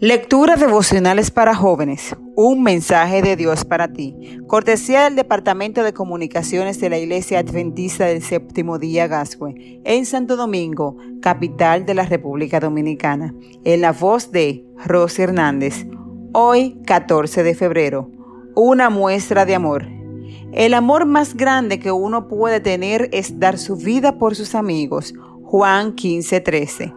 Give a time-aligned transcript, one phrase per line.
[0.00, 2.14] Lecturas devocionales para jóvenes.
[2.34, 4.14] Un mensaje de Dios para ti.
[4.46, 10.36] Cortesía del Departamento de Comunicaciones de la Iglesia Adventista del Séptimo Día Gascue, en Santo
[10.36, 13.34] Domingo, capital de la República Dominicana.
[13.64, 15.86] En la voz de Rosy Hernández.
[16.34, 18.10] Hoy, 14 de febrero.
[18.54, 19.86] Una muestra de amor.
[20.52, 25.14] El amor más grande que uno puede tener es dar su vida por sus amigos.
[25.42, 26.92] Juan 15:13.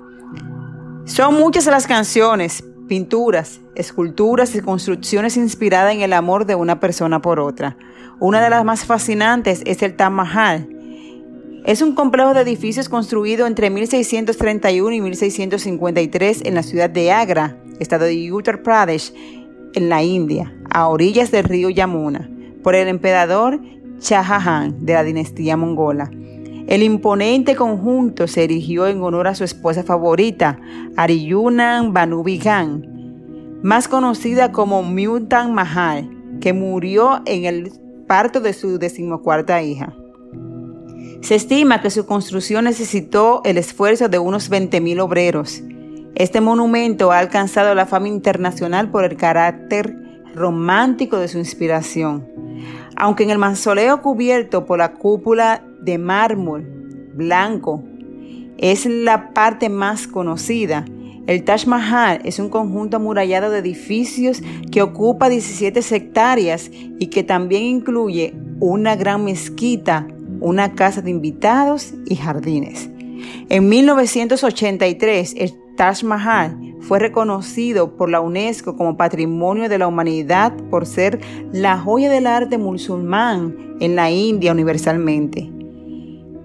[1.05, 7.21] Son muchas las canciones, pinturas, esculturas y construcciones inspiradas en el amor de una persona
[7.21, 7.78] por otra.
[8.20, 10.68] Una de las más fascinantes es el Taj Mahal.
[11.65, 17.57] Es un complejo de edificios construido entre 1631 y 1653 en la ciudad de Agra,
[17.79, 19.14] estado de Uttar Pradesh,
[19.76, 22.29] en la India, a orillas del río Yamuna,
[22.64, 23.62] por el emperador
[24.01, 26.10] Shah Jahan de la dinastía mongola.
[26.69, 30.59] El imponente conjunto se erigió en honor a su esposa favorita,
[30.95, 36.08] Ariyunan Banubigan, más conocida como Mutan Mahal,
[36.40, 37.72] que murió en el
[38.06, 39.95] parto de su decimocuarta hija.
[41.22, 45.64] Se estima que su construcción necesitó el esfuerzo de unos 20.000 obreros.
[46.14, 49.95] Este monumento ha alcanzado la fama internacional por el carácter
[50.36, 52.28] romántico de su inspiración.
[52.95, 56.64] Aunque en el mausoleo cubierto por la cúpula de mármol
[57.16, 57.84] blanco
[58.58, 60.86] es la parte más conocida.
[61.28, 67.23] El Taj Mahal es un conjunto amurallado de edificios que ocupa 17 hectáreas y que
[67.23, 70.08] también incluye una gran mezquita,
[70.42, 72.90] una casa de invitados y jardines.
[73.50, 80.53] En 1983, el Taj Mahal fue reconocido por la UNESCO como Patrimonio de la Humanidad
[80.70, 81.20] por ser
[81.52, 85.59] la joya del arte musulmán en la India universalmente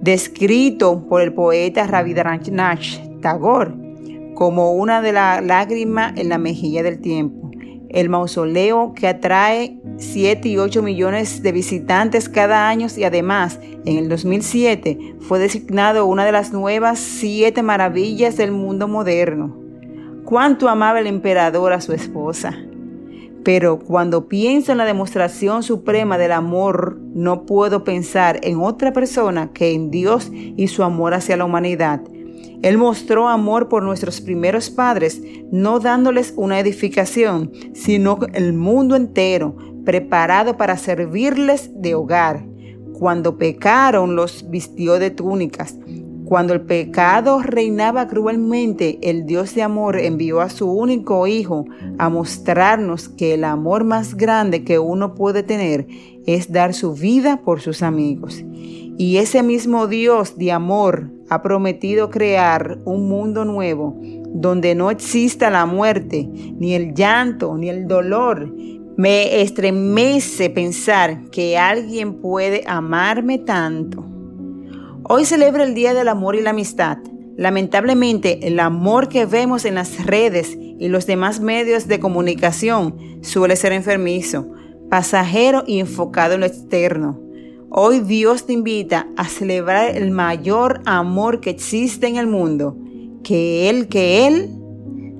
[0.04, 3.72] descrito por el poeta Rabindranath Tagore
[4.34, 7.50] como una de las lágrimas en la mejilla del tiempo.
[7.88, 13.96] El mausoleo que atrae 7 y 8 millones de visitantes cada año y además en
[13.96, 19.56] el 2007 fue designado una de las nuevas siete maravillas del mundo moderno.
[20.26, 22.54] Cuánto amaba el emperador a su esposa.
[23.42, 29.52] Pero cuando pienso en la demostración suprema del amor, no puedo pensar en otra persona
[29.52, 32.02] que en Dios y su amor hacia la humanidad.
[32.62, 35.20] Él mostró amor por nuestros primeros padres,
[35.52, 39.54] no dándoles una edificación, sino el mundo entero,
[39.84, 42.44] preparado para servirles de hogar.
[42.98, 45.76] Cuando pecaron, los vistió de túnicas.
[46.24, 51.66] Cuando el pecado reinaba cruelmente, el Dios de amor envió a su único Hijo
[51.98, 55.86] a mostrarnos que el amor más grande que uno puede tener
[56.26, 58.42] es dar su vida por sus amigos.
[58.96, 65.50] Y ese mismo Dios de amor ha prometido crear un mundo nuevo donde no exista
[65.50, 68.50] la muerte, ni el llanto, ni el dolor.
[68.96, 74.13] Me estremece pensar que alguien puede amarme tanto
[75.06, 76.96] Hoy celebra el Día del Amor y la Amistad.
[77.36, 83.56] Lamentablemente, el amor que vemos en las redes y los demás medios de comunicación suele
[83.56, 84.50] ser enfermizo,
[84.88, 87.20] pasajero y enfocado en lo externo.
[87.68, 92.78] Hoy Dios te invita a celebrar el mayor amor que existe en el mundo,
[93.22, 94.56] que Él, que Él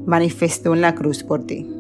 [0.06, 1.73] manifestó en la cruz por ti.